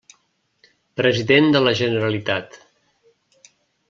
[1.01, 2.57] President de la Generalitat.